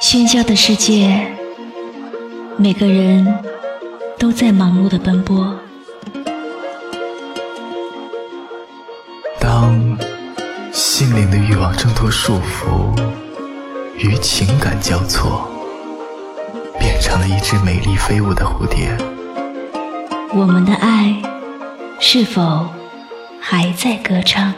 [0.00, 1.30] 喧嚣的世界，
[2.56, 3.26] 每个人
[4.18, 5.54] 都在忙碌的奔波。
[9.38, 9.78] 当
[10.72, 12.98] 心灵的欲望挣脱束缚，
[13.98, 15.46] 与情感交错，
[16.78, 18.96] 变成了一只美丽飞舞的蝴蝶。
[20.32, 21.22] 我们的爱
[22.00, 22.66] 是否
[23.38, 24.54] 还在歌唱？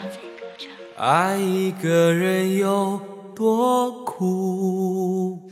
[0.95, 2.99] 爱一个人有
[3.35, 5.49] 多苦？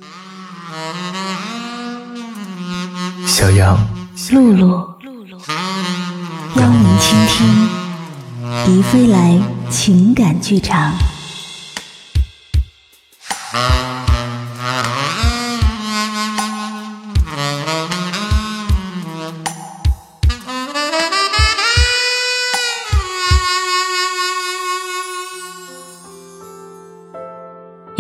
[3.26, 3.76] 小杨，
[4.32, 4.96] 露露，
[6.56, 7.70] 邀您倾听
[8.66, 10.94] 迪飞来情感剧场。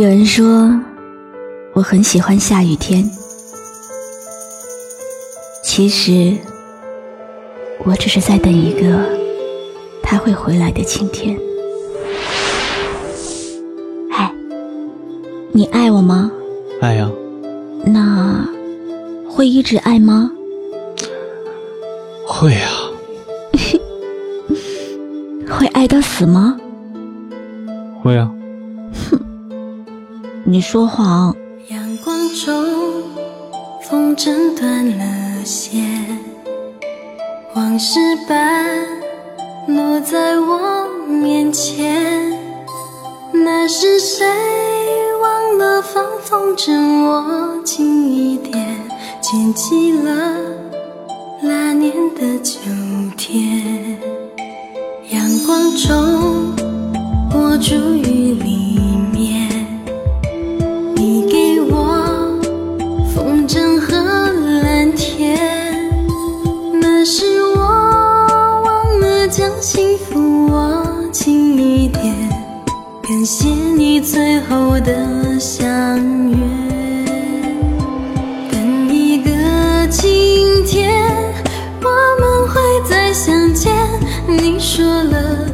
[0.01, 0.81] 有人说，
[1.73, 3.07] 我很喜欢下雨天。
[5.63, 6.35] 其实，
[7.85, 9.07] 我只是在等一个
[10.01, 11.37] 他会回来的晴天。
[14.09, 14.33] 嗨，
[15.51, 16.31] 你爱我吗？
[16.81, 17.07] 爱呀。
[17.85, 18.43] 那
[19.29, 20.31] 会一直爱吗？
[22.25, 22.71] 会啊。
[25.47, 26.57] 会爱到死吗？
[28.01, 28.31] 会啊。
[30.43, 31.35] 你说谎。
[31.69, 32.65] 阳光中，
[33.81, 35.81] 风筝断了线，
[37.55, 38.65] 往事般
[39.67, 42.31] 落在我面前。
[43.31, 44.25] 那是谁
[45.21, 48.67] 忘了放风筝握紧一点，
[49.21, 50.35] 捡起了
[51.41, 52.59] 那年的秋
[53.15, 53.97] 天。
[55.11, 56.53] 阳光中，
[57.33, 58.70] 我住雨里。
[74.51, 75.97] 后的相
[76.29, 76.35] 约，
[78.51, 79.31] 等一个
[79.89, 80.91] 晴天，
[81.81, 81.87] 我
[82.19, 83.73] 们会再相见。
[84.27, 85.47] 你说了，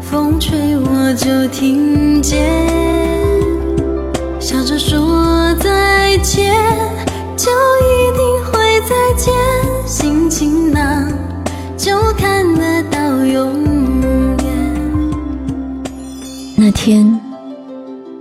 [0.00, 2.50] 风吹我就听见，
[4.40, 6.52] 笑着说再见，
[7.36, 9.32] 就一定会再见。
[9.86, 11.12] 心情囊
[11.76, 13.54] 就看得到永
[14.38, 14.44] 远。
[16.56, 17.20] 那天，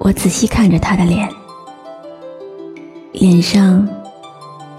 [0.04, 1.30] 我仔细看着他的脸，
[3.12, 3.88] 脸上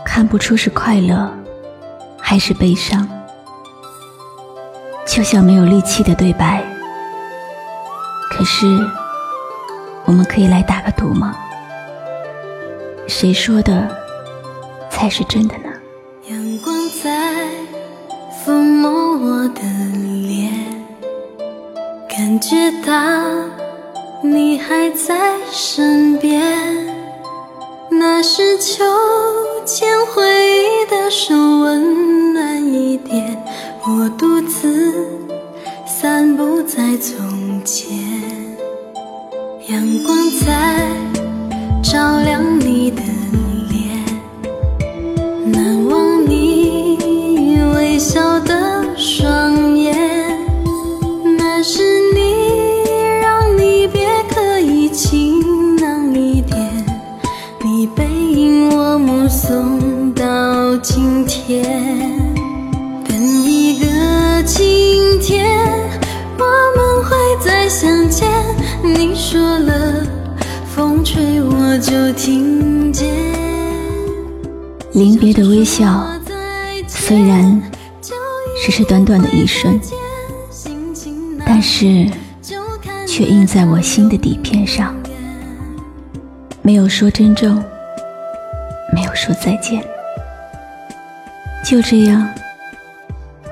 [0.05, 1.33] 看不出是快乐
[2.19, 3.09] 还是悲伤，
[5.06, 6.60] 就像没有力气的对白。
[8.31, 8.66] 可是，
[10.05, 11.37] 我们可以来打个赌吗？
[13.06, 13.89] 谁说的
[14.91, 15.71] 才是真的呢？
[16.28, 17.47] 阳光在
[18.44, 19.62] 抚摸我的
[20.27, 20.53] 脸。
[22.09, 22.93] 感觉到
[24.34, 26.41] 你还在身边，
[27.91, 28.82] 那是秋
[71.92, 73.06] 就听见。
[74.94, 76.06] 临别的微笑，
[76.88, 77.62] 虽然
[78.64, 79.78] 只是短短的一瞬，
[81.44, 82.08] 但是
[83.06, 84.97] 却印在我心的底片上，
[86.62, 87.62] 没有说珍重。
[88.95, 89.84] 没有说再见，
[91.62, 92.27] 就这样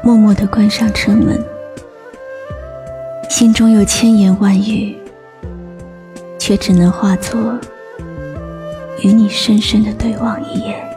[0.03, 1.39] 默默的关上车门，
[3.29, 4.97] 心中有千言万语，
[6.39, 7.39] 却只能化作
[9.03, 10.97] 与你深深的对望一眼，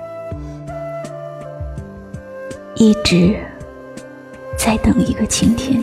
[2.76, 3.36] 一直
[4.58, 5.82] 在等一个晴天，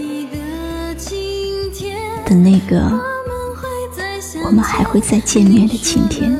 [2.24, 2.80] 等那个
[4.44, 6.38] 我们还会再见面的晴天。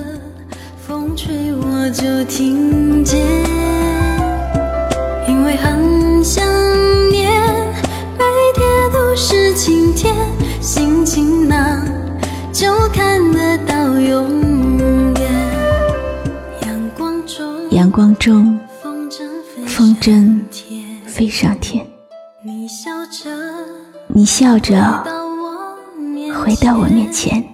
[1.93, 3.19] 就听见，
[5.26, 6.47] 因为很想
[7.11, 7.29] 念，
[8.17, 8.25] 每
[8.55, 10.15] 天都是晴天，
[10.61, 11.85] 心情那
[12.53, 14.50] 就看得到永
[18.00, 18.58] 光中，
[19.67, 20.41] 风筝
[21.05, 21.87] 飞上天。
[22.43, 22.67] 你
[24.25, 25.05] 笑着
[26.32, 27.47] 回到我面前，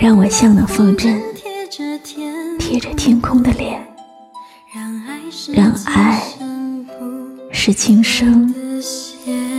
[0.00, 1.20] 让我像那风筝
[2.58, 3.86] 贴着天空的脸，
[5.54, 6.22] 让爱
[7.52, 8.50] 是今生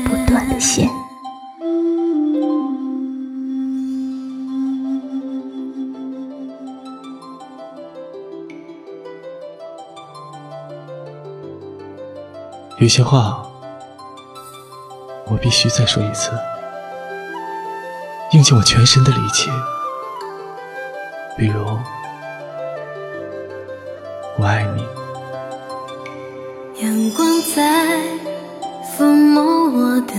[0.03, 0.89] 不断的线。
[12.79, 13.41] 有些话，
[15.25, 16.29] 我必须再说一次，
[18.33, 19.49] 用尽我全身的力气。
[21.35, 21.59] 比如，
[24.37, 24.85] 我爱你。
[26.83, 27.99] 阳光在
[28.95, 30.13] 抚摸我的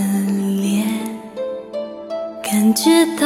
[0.61, 0.85] 脸，
[2.43, 3.25] 感觉到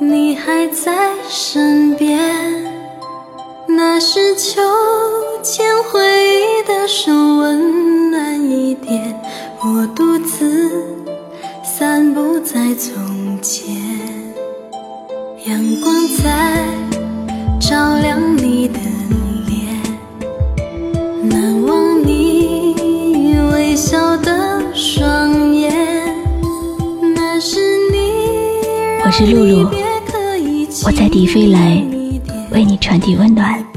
[0.00, 2.72] 你还在身边。
[3.68, 4.60] 那是秋
[5.42, 7.71] 千回忆的手温
[15.44, 15.92] 阳光
[16.22, 16.64] 在
[17.58, 18.78] 照亮你的
[19.48, 19.82] 脸，
[21.28, 25.72] 难忘你微笑的双眼，
[27.16, 27.58] 那是
[27.90, 27.98] 你。
[29.04, 29.68] 我是露露，
[30.86, 31.84] 我在迪飞来
[32.52, 33.71] 为你传递温暖。